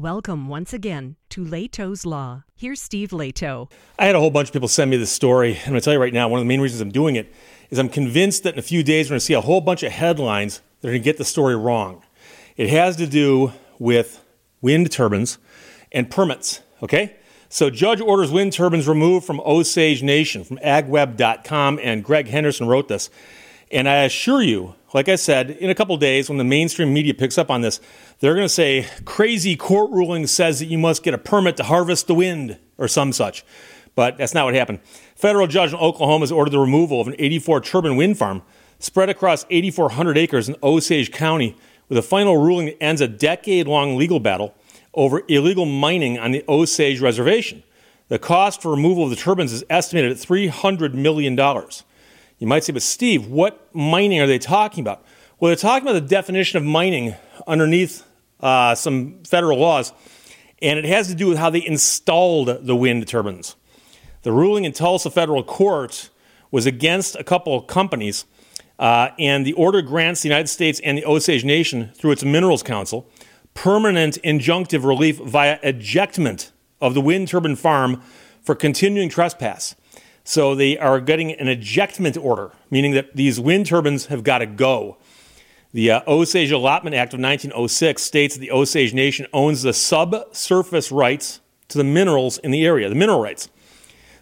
[0.00, 2.44] Welcome once again to Lehto's Law.
[2.56, 3.70] Here's Steve Lehto.
[3.98, 5.58] I had a whole bunch of people send me this story.
[5.58, 7.30] I'm going to tell you right now, one of the main reasons I'm doing it
[7.68, 9.82] is I'm convinced that in a few days we're going to see a whole bunch
[9.82, 12.02] of headlines that are going to get the story wrong.
[12.56, 14.24] It has to do with
[14.62, 15.36] wind turbines
[15.92, 17.16] and permits, okay?
[17.50, 22.88] So, judge orders wind turbines removed from Osage Nation from agweb.com, and Greg Henderson wrote
[22.88, 23.10] this.
[23.70, 27.14] And I assure you, like I said, in a couple days, when the mainstream media
[27.14, 27.80] picks up on this,
[28.18, 31.62] they're going to say crazy court ruling says that you must get a permit to
[31.62, 33.44] harvest the wind or some such.
[33.94, 34.80] But that's not what happened.
[35.14, 38.42] Federal judge in Oklahoma has ordered the removal of an 84 turbine wind farm
[38.78, 41.56] spread across 8,400 acres in Osage County,
[41.88, 44.54] with a final ruling that ends a decade long legal battle
[44.94, 47.62] over illegal mining on the Osage Reservation.
[48.08, 51.36] The cost for removal of the turbines is estimated at $300 million.
[52.40, 55.04] You might say, but Steve, what mining are they talking about?
[55.38, 57.14] Well, they're talking about the definition of mining
[57.46, 58.02] underneath
[58.40, 59.92] uh, some federal laws,
[60.62, 63.56] and it has to do with how they installed the wind turbines.
[64.22, 66.08] The ruling in Tulsa federal court
[66.50, 68.24] was against a couple of companies,
[68.78, 72.62] uh, and the order grants the United States and the Osage Nation, through its Minerals
[72.62, 73.06] Council,
[73.52, 78.02] permanent injunctive relief via ejectment of the wind turbine farm
[78.42, 79.76] for continuing trespass.
[80.30, 84.46] So they are getting an ejectment order, meaning that these wind turbines have got to
[84.46, 84.96] go.
[85.72, 90.92] The uh, Osage Allotment Act of 1906 states that the Osage Nation owns the subsurface
[90.92, 93.48] rights to the minerals in the area, the mineral rights.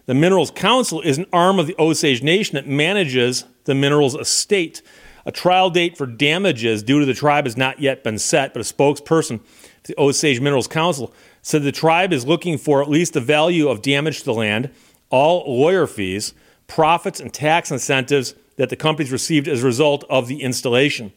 [0.07, 4.81] The Minerals Council is an arm of the Osage Nation that manages the minerals estate.
[5.27, 8.61] A trial date for damages due to the tribe has not yet been set, but
[8.61, 13.13] a spokesperson for the Osage Minerals Council said the tribe is looking for at least
[13.13, 14.71] the value of damage to the land
[15.09, 16.33] all lawyer fees,
[16.67, 21.11] profits, and tax incentives that the companies received as a result of the installation.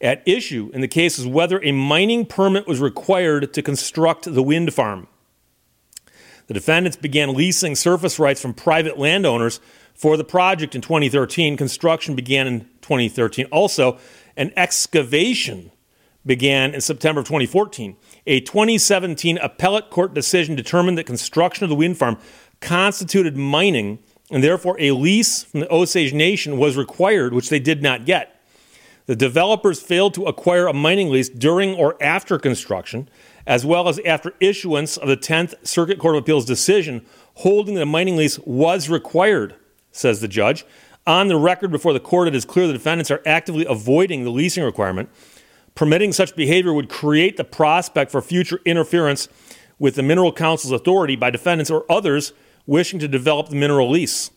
[0.00, 4.42] At issue in the case is whether a mining permit was required to construct the
[4.42, 5.06] wind farm.
[6.48, 9.60] The defendants began leasing surface rights from private landowners
[9.94, 11.56] for the project in 2013.
[11.56, 13.46] Construction began in 2013.
[13.46, 13.98] Also,
[14.36, 15.70] an excavation
[16.24, 17.96] began in September of 2014.
[18.26, 22.18] A 2017 appellate court decision determined that construction of the wind farm
[22.62, 23.98] constituted mining,
[24.30, 28.40] and therefore a lease from the Osage Nation was required, which they did not get.
[29.06, 33.10] The developers failed to acquire a mining lease during or after construction,
[33.46, 37.82] as well as after issuance of the 10th Circuit Court of Appeals decision holding that
[37.82, 39.54] a mining lease was required,
[39.90, 40.64] says the judge.
[41.06, 44.30] On the record before the court, it is clear the defendants are actively avoiding the
[44.30, 45.08] leasing requirement.
[45.74, 49.28] Permitting such behavior would create the prospect for future interference
[49.78, 52.32] with the Mineral Council's authority by defendants or others
[52.66, 54.30] wishing to develop the mineral lease.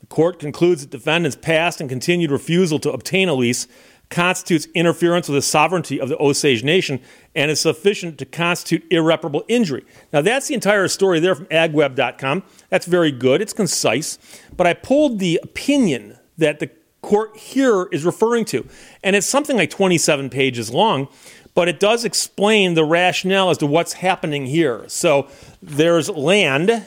[0.00, 3.66] The court concludes that defendants' past and continued refusal to obtain a lease
[4.10, 7.00] constitutes interference with the sovereignty of the Osage Nation
[7.34, 9.84] and is sufficient to constitute irreparable injury.
[10.12, 12.42] Now, that's the entire story there from agweb.com.
[12.68, 14.18] That's very good, it's concise,
[14.56, 16.70] but I pulled the opinion that the
[17.02, 18.66] court here is referring to,
[19.02, 21.08] and it's something like 27 pages long.
[21.54, 24.84] But it does explain the rationale as to what's happening here.
[24.88, 25.28] So
[25.62, 26.84] there's land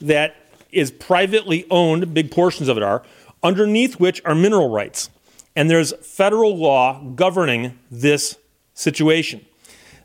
[0.00, 0.36] that
[0.72, 3.02] is privately owned, big portions of it are,
[3.42, 5.10] underneath which are mineral rights.
[5.54, 8.36] And there's federal law governing this
[8.74, 9.44] situation.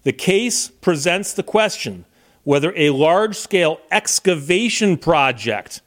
[0.04, 2.06] The case presents the question
[2.44, 5.82] whether a large scale excavation project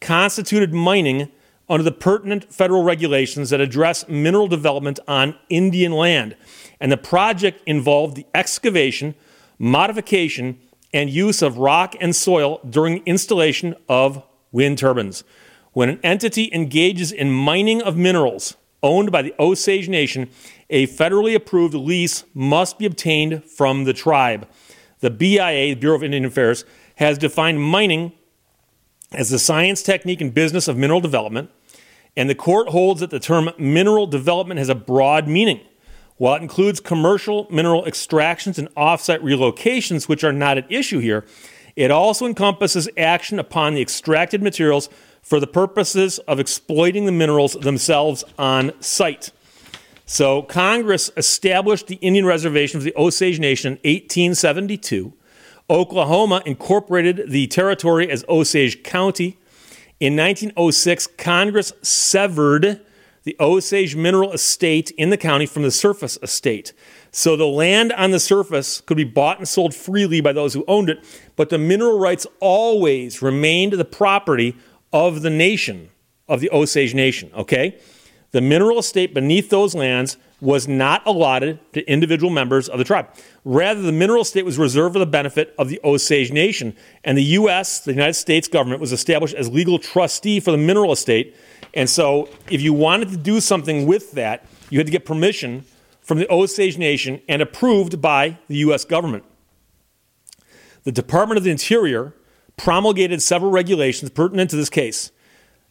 [0.00, 1.28] constituted mining
[1.68, 6.36] under the pertinent federal regulations that address mineral development on Indian land.
[6.80, 9.14] And the project involved the excavation,
[9.58, 10.58] modification,
[10.92, 15.24] and use of rock and soil during installation of wind turbines.
[15.72, 20.28] When an entity engages in mining of minerals owned by the Osage Nation,
[20.68, 24.48] a federally approved lease must be obtained from the tribe.
[25.00, 26.64] The BIA, the Bureau of Indian Affairs,
[26.96, 28.12] has defined mining
[29.12, 31.50] as the science, technique, and business of mineral development,
[32.16, 35.60] and the court holds that the term mineral development has a broad meaning.
[36.22, 41.26] While it includes commercial mineral extractions and offsite relocations, which are not at issue here,
[41.74, 44.88] it also encompasses action upon the extracted materials
[45.20, 49.32] for the purposes of exploiting the minerals themselves on site.
[50.06, 55.12] So, Congress established the Indian Reservation of the Osage Nation in 1872.
[55.68, 59.38] Oklahoma incorporated the territory as Osage County.
[59.98, 62.80] In 1906, Congress severed
[63.24, 66.72] the Osage mineral estate in the county from the surface estate.
[67.10, 70.64] So the land on the surface could be bought and sold freely by those who
[70.66, 71.04] owned it,
[71.36, 74.56] but the mineral rights always remained the property
[74.92, 75.90] of the nation,
[76.28, 77.78] of the Osage Nation, okay?
[78.32, 83.06] The mineral estate beneath those lands was not allotted to individual members of the tribe.
[83.44, 86.74] Rather, the mineral estate was reserved for the benefit of the Osage Nation,
[87.04, 90.92] and the U.S., the United States government, was established as legal trustee for the mineral
[90.92, 91.36] estate.
[91.74, 95.64] And so, if you wanted to do something with that, you had to get permission
[96.00, 98.84] from the Osage Nation and approved by the U.S.
[98.84, 99.24] government.
[100.84, 102.14] The Department of the Interior
[102.56, 105.12] promulgated several regulations pertinent to this case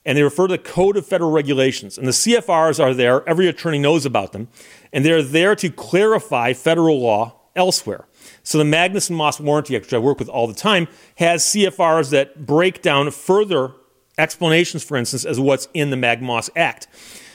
[0.06, 1.98] and they refer to the Code of Federal Regulations.
[1.98, 4.48] And the CFRs are there, every attorney knows about them,
[4.92, 8.08] and they're there to clarify federal law elsewhere.
[8.44, 12.10] So the Magnuson Moss Warranty Act, which I work with all the time, has CFRs
[12.12, 13.74] that break down further
[14.18, 16.88] explanations, for instance, as what's in the Mag Moss Act.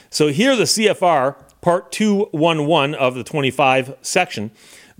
[0.09, 4.51] So here the CFR, Part 211 of the 25 section,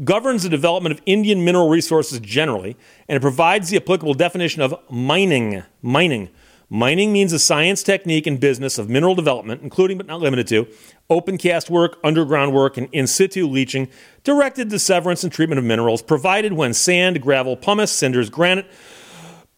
[0.04, 2.76] governs the development of Indian mineral resources generally,
[3.08, 5.64] and it provides the applicable definition of mining.
[5.82, 6.30] Mining
[6.70, 10.68] Mining means a science, technique, and business of mineral development, including but not limited to
[11.10, 13.88] open cast work, underground work, and in situ leaching,
[14.26, 18.66] directed to severance and treatment of minerals, provided when sand, gravel, pumice, cinders, granite,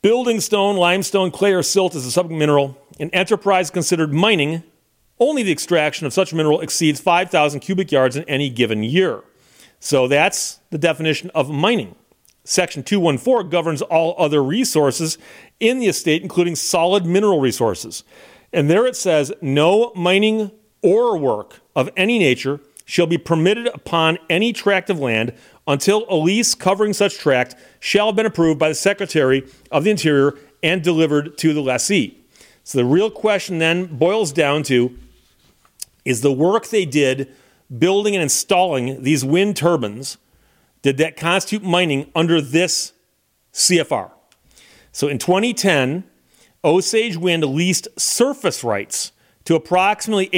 [0.02, 2.78] building stone, limestone, clay, or silt is a subject mineral.
[3.00, 4.64] An enterprise considered mining
[5.20, 9.24] only the extraction of such mineral exceeds 5,000 cubic yards in any given year.
[9.80, 11.96] So that's the definition of mining.
[12.46, 15.18] Section 214 governs all other resources
[15.60, 18.04] in the estate, including solid mineral resources.
[18.54, 20.52] And there it says, no mining
[20.82, 25.34] or work of any nature shall be permitted upon any tract of land
[25.70, 29.92] until a lease covering such tract shall have been approved by the Secretary of the
[29.92, 30.34] Interior
[30.64, 32.18] and delivered to the lessee.
[32.64, 34.98] So the real question then boils down to
[36.04, 37.32] is the work they did
[37.78, 40.18] building and installing these wind turbines,
[40.82, 42.94] did that constitute mining under this
[43.54, 44.10] CFR?
[44.92, 46.04] So in 2010,
[46.64, 49.12] Osage Wind leased surface rights
[49.46, 50.30] to approximately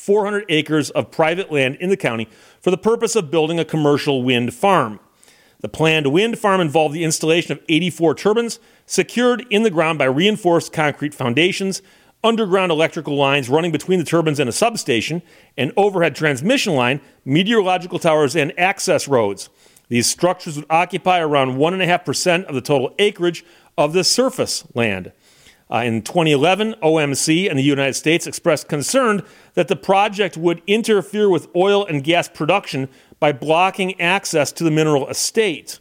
[0.00, 2.26] 8,400 acres of private land in the county
[2.60, 4.98] for the purpose of building a commercial wind farm.
[5.60, 10.06] The planned wind farm involved the installation of 84 turbines secured in the ground by
[10.06, 11.82] reinforced concrete foundations,
[12.24, 15.20] underground electrical lines running between the turbines and a substation,
[15.58, 19.50] an overhead transmission line, meteorological towers, and access roads.
[19.88, 23.44] These structures would occupy around 1.5% of the total acreage
[23.76, 25.12] of the surface land.
[25.72, 29.22] Uh, in 2011, OMC and the United States expressed concern
[29.54, 32.88] that the project would interfere with oil and gas production
[33.20, 35.78] by blocking access to the mineral estate.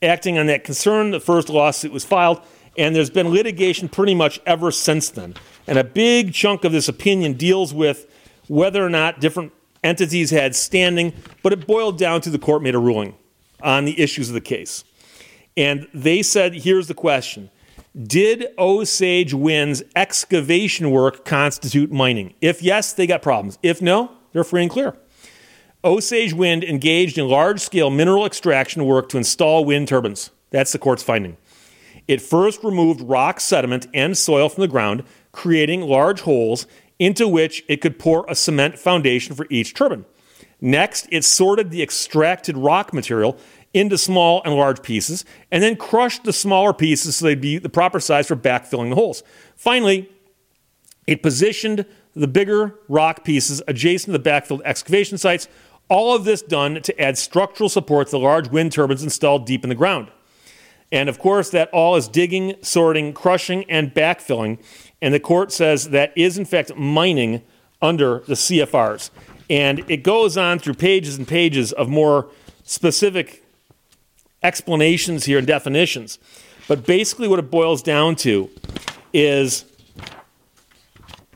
[0.00, 2.40] Acting on that concern, the first lawsuit was filed,
[2.78, 5.34] and there's been litigation pretty much ever since then.
[5.66, 8.06] And a big chunk of this opinion deals with
[8.46, 9.52] whether or not different
[9.82, 11.12] entities had standing,
[11.42, 13.16] but it boiled down to the court made a ruling
[13.62, 14.84] on the issues of the case.
[15.56, 17.50] And they said here's the question
[18.02, 22.34] Did Osage Wind's excavation work constitute mining?
[22.42, 23.58] If yes, they got problems.
[23.62, 24.98] If no, they're free and clear.
[25.82, 30.30] Osage Wind engaged in large scale mineral extraction work to install wind turbines.
[30.50, 31.38] That's the court's finding.
[32.06, 35.02] It first removed rock sediment and soil from the ground,
[35.32, 36.66] creating large holes
[36.98, 40.04] into which it could pour a cement foundation for each turbine.
[40.60, 43.38] Next, it sorted the extracted rock material
[43.76, 47.68] into small and large pieces, and then crushed the smaller pieces so they'd be the
[47.68, 49.22] proper size for backfilling the holes.
[49.54, 50.10] Finally,
[51.06, 51.84] it positioned
[52.14, 55.46] the bigger rock pieces adjacent to the backfilled excavation sites,
[55.90, 59.62] all of this done to add structural support to the large wind turbines installed deep
[59.62, 60.10] in the ground.
[60.90, 64.58] And of course, that all is digging, sorting, crushing, and backfilling.
[65.02, 67.42] And the court says that is, in fact, mining
[67.82, 69.10] under the CFRs.
[69.50, 72.30] And it goes on through pages and pages of more
[72.64, 73.45] specific
[74.46, 76.18] explanations here and definitions.
[76.68, 78.48] But basically, what it boils down to
[79.12, 79.64] is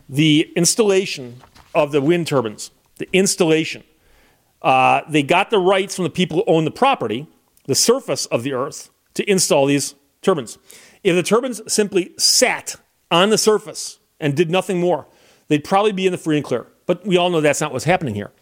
[0.09, 1.41] the installation
[1.75, 3.83] of the wind turbines, the installation.
[4.63, 7.27] Uh, they got the rights from the people who own the property,
[7.67, 10.59] the surface of the earth, to install these turbines.
[11.03, 12.77] If the turbines simply sat
[13.11, 15.07] on the surface and did nothing more,
[15.49, 16.67] they'd probably be in the free and clear.
[16.87, 18.33] But we all know that's not what's happening here.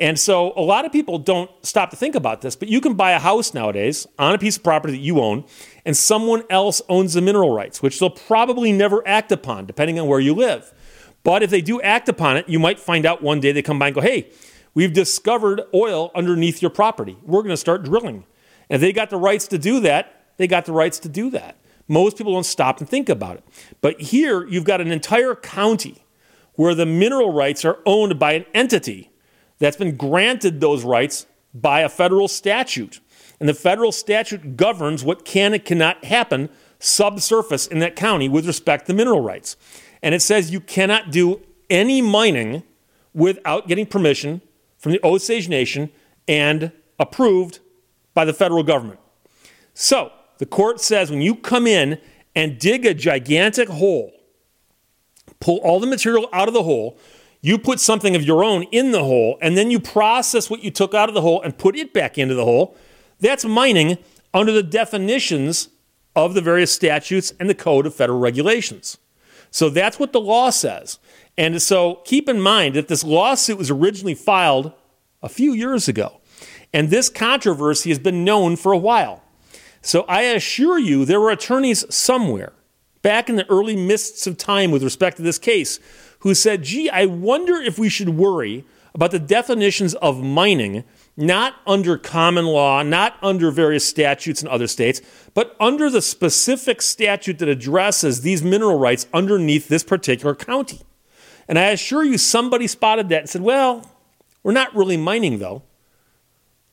[0.00, 2.94] And so a lot of people don't stop to think about this, but you can
[2.94, 5.44] buy a house nowadays on a piece of property that you own,
[5.84, 10.08] and someone else owns the mineral rights, which they'll probably never act upon, depending on
[10.08, 10.72] where you live.
[11.22, 13.78] But if they do act upon it, you might find out one day they come
[13.78, 14.30] by and go, hey,
[14.72, 17.18] we've discovered oil underneath your property.
[17.22, 18.24] We're going to start drilling.
[18.70, 21.28] And if they got the rights to do that, they got the rights to do
[21.30, 21.56] that.
[21.88, 23.44] Most people don't stop and think about it.
[23.82, 26.06] But here, you've got an entire county
[26.54, 29.09] where the mineral rights are owned by an entity
[29.60, 33.00] that's been granted those rights by a federal statute.
[33.38, 36.50] And the federal statute governs what can and cannot happen
[36.80, 39.56] subsurface in that county with respect to mineral rights.
[40.02, 42.64] And it says you cannot do any mining
[43.14, 44.40] without getting permission
[44.78, 45.90] from the Osage Nation
[46.26, 47.60] and approved
[48.14, 48.98] by the federal government.
[49.74, 52.00] So the court says when you come in
[52.34, 54.12] and dig a gigantic hole,
[55.38, 56.98] pull all the material out of the hole,
[57.40, 60.70] you put something of your own in the hole, and then you process what you
[60.70, 62.76] took out of the hole and put it back into the hole.
[63.18, 63.98] That's mining
[64.34, 65.68] under the definitions
[66.14, 68.98] of the various statutes and the Code of Federal Regulations.
[69.50, 70.98] So that's what the law says.
[71.36, 74.72] And so keep in mind that this lawsuit was originally filed
[75.22, 76.20] a few years ago.
[76.72, 79.22] And this controversy has been known for a while.
[79.82, 82.52] So I assure you, there were attorneys somewhere
[83.02, 85.80] back in the early mists of time with respect to this case
[86.20, 90.84] who said, gee, I wonder if we should worry about the definitions of mining,
[91.16, 95.00] not under common law, not under various statutes in other states,
[95.34, 100.80] but under the specific statute that addresses these mineral rights underneath this particular county.
[101.46, 103.88] And I assure you, somebody spotted that and said, well,
[104.42, 105.62] we're not really mining though.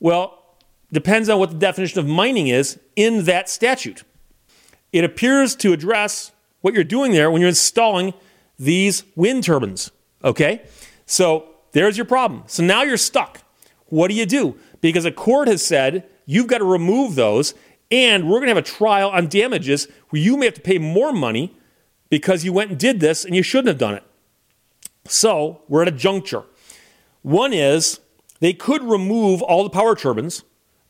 [0.00, 0.56] Well,
[0.92, 4.02] depends on what the definition of mining is in that statute.
[4.92, 8.14] It appears to address what you're doing there when you're installing
[8.58, 9.90] these wind turbines.
[10.24, 10.62] Okay?
[11.06, 12.44] So there's your problem.
[12.46, 13.42] So now you're stuck.
[13.86, 14.56] What do you do?
[14.80, 17.54] Because a court has said you've got to remove those,
[17.90, 20.78] and we're going to have a trial on damages where you may have to pay
[20.78, 21.54] more money
[22.10, 24.02] because you went and did this and you shouldn't have done it.
[25.06, 26.44] So we're at a juncture.
[27.22, 28.00] One is
[28.40, 30.44] they could remove all the power turbines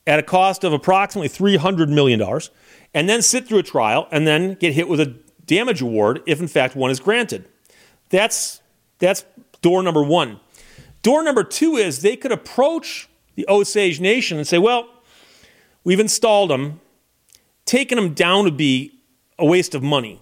[0.06, 2.20] at a cost of approximately $300 million
[2.94, 6.40] and then sit through a trial and then get hit with a damage award if,
[6.40, 7.44] in fact, one is granted.
[8.10, 8.60] That's,
[8.98, 9.24] that's
[9.62, 10.40] door number one.
[11.02, 14.88] Door number two is they could approach the Osage Nation and say, well,
[15.84, 16.80] we've installed them.
[17.64, 18.98] Taking them down would be
[19.38, 20.20] a waste of money.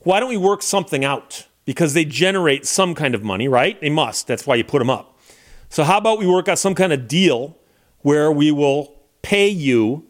[0.00, 1.46] Why don't we work something out?
[1.64, 3.80] Because they generate some kind of money, right?
[3.80, 4.26] They must.
[4.26, 5.18] That's why you put them up.
[5.68, 7.58] So, how about we work out some kind of deal
[8.02, 10.06] where we will pay you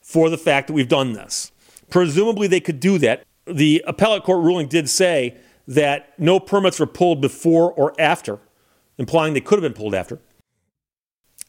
[0.00, 1.50] for the fact that we've done this?
[1.90, 3.24] Presumably, they could do that.
[3.46, 8.38] The appellate court ruling did say that no permits were pulled before or after,
[8.98, 10.20] implying they could have been pulled after.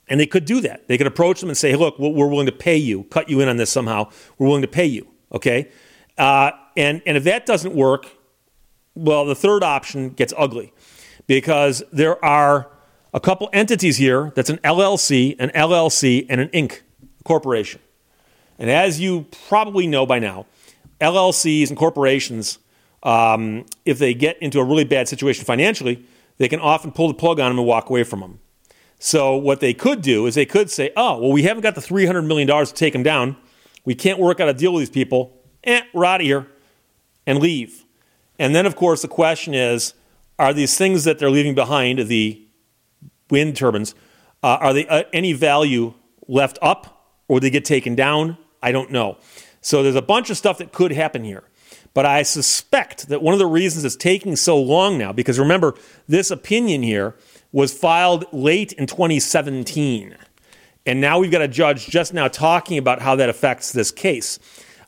[0.08, 0.88] And they could do that.
[0.88, 3.39] They could approach them and say, hey, look, we're willing to pay you, cut you
[3.39, 4.10] in on this somehow.
[4.38, 5.08] We're willing to pay you.
[5.32, 5.70] Okay?
[6.17, 8.08] Uh, and, and if that doesn't work,
[8.96, 10.74] well, the third option gets ugly
[11.25, 12.70] because there are
[13.13, 16.82] a couple entities here that's an LLC, an LLC, and an Inc.
[17.24, 17.79] corporation.
[18.60, 20.46] And as you probably know by now,
[21.01, 22.60] LLCs and corporations
[23.03, 26.03] um, if they get into a really bad situation financially,
[26.38, 28.39] they can often pull the plug on them and walk away from them.
[28.98, 31.81] So what they could do is they could say, "Oh, well, we haven't got the
[31.81, 33.36] three hundred million dollars to take them down.
[33.86, 35.38] We can't work out a deal with these people.
[35.65, 36.48] Eh, we're out of here,"
[37.27, 37.83] and leave.
[38.39, 39.93] And then, of course, the question is:
[40.39, 42.48] Are these things that they're leaving behind, the
[43.29, 43.93] wind turbines,
[44.41, 45.93] uh, are they uh, any value
[46.27, 48.38] left up, or they get taken down?
[48.62, 49.17] I don't know.
[49.60, 51.43] So there's a bunch of stuff that could happen here.
[51.93, 55.75] But I suspect that one of the reasons it's taking so long now, because remember,
[56.07, 57.15] this opinion here
[57.51, 60.15] was filed late in 2017.
[60.85, 64.39] And now we've got a judge just now talking about how that affects this case.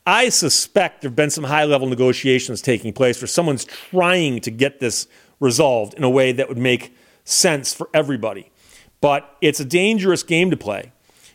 [0.07, 4.51] I suspect there have been some high level negotiations taking place where someone's trying to
[4.51, 5.07] get this
[5.39, 8.51] resolved in a way that would make sense for everybody.
[8.99, 10.91] But it's a dangerous game to play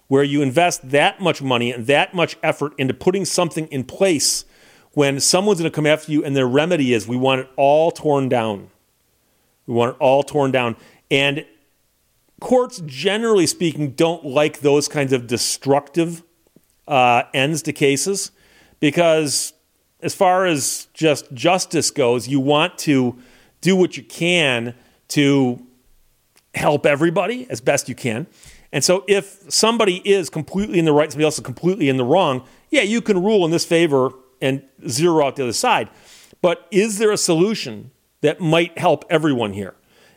[0.08, 4.44] where you invest that much money and that much effort into putting something in place
[4.92, 7.90] when someone's going to come after you and their remedy is we want it all
[7.90, 8.70] torn down.
[9.66, 10.76] We want it all torn down.
[11.11, 11.44] And
[12.40, 16.23] courts, generally speaking, don't like those kinds of destructive
[16.88, 18.32] uh, ends to cases
[18.80, 19.52] because,
[20.02, 23.16] as far as just justice goes, you want to
[23.61, 24.75] do what you can
[25.09, 25.64] to
[26.54, 28.26] help everybody as best you can.
[28.73, 32.04] And so, if somebody is completely in the right, somebody else is completely in the
[32.04, 35.88] wrong, yeah, you can rule in this favor and zero out the other side.
[36.42, 39.75] But is there a solution that might help everyone here?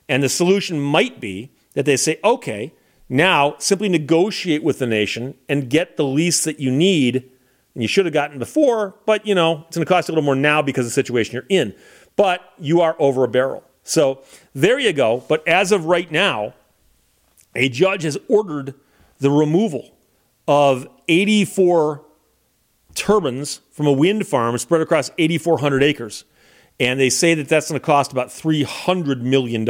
[0.07, 2.73] And the solution might be that they say, okay,
[3.09, 7.29] now simply negotiate with the nation and get the lease that you need
[7.73, 10.13] and you should have gotten before, but you know, it's going to cost you a
[10.13, 11.73] little more now because of the situation you're in.
[12.15, 13.63] But you are over a barrel.
[13.83, 15.23] So there you go.
[15.27, 16.53] But as of right now,
[17.55, 18.75] a judge has ordered
[19.19, 19.95] the removal
[20.47, 22.03] of 84
[22.95, 26.25] turbines from a wind farm spread across 8,400 acres.
[26.79, 29.63] And they say that that's going to cost about $300 million.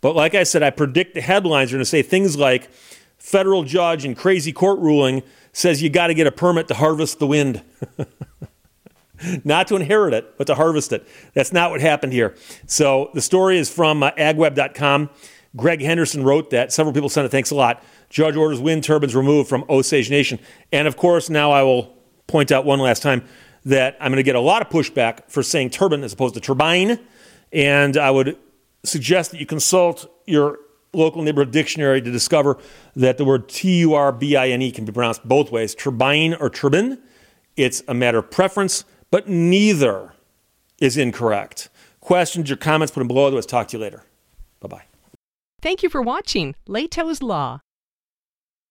[0.00, 2.70] But like I said, I predict the headlines are going to say things like
[3.18, 7.20] federal judge and crazy court ruling says you got to get a permit to harvest
[7.20, 7.62] the wind.
[9.44, 11.06] not to inherit it, but to harvest it.
[11.34, 12.34] That's not what happened here.
[12.66, 15.10] So the story is from uh, agweb.com.
[15.56, 16.72] Greg Henderson wrote that.
[16.72, 17.30] Several people sent it.
[17.30, 17.82] Thanks a lot.
[18.10, 20.40] Judge orders wind turbines removed from Osage Nation.
[20.72, 21.96] And of course, now I will
[22.26, 23.24] point out one last time
[23.64, 26.40] that I'm going to get a lot of pushback for saying turbine as opposed to
[26.40, 26.98] turbine.
[27.52, 28.36] And I would
[28.84, 30.58] suggest that you consult your
[30.92, 32.58] local neighborhood dictionary to discover
[32.96, 35.74] that the word T U R B I N E can be pronounced both ways
[35.74, 36.98] turbine or turbine.
[37.56, 40.12] It's a matter of preference, but neither
[40.78, 41.68] is incorrect.
[42.00, 43.26] Questions or comments, put them below.
[43.26, 44.04] Otherwise, talk to you later.
[44.60, 44.82] Bye bye.
[45.62, 47.60] Thank you for watching Lehto's Law.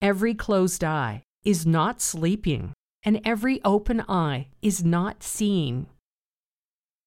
[0.01, 2.73] Every closed eye is not sleeping,
[3.05, 5.87] and every open eye is not seeing.